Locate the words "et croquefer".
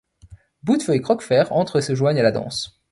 0.95-1.43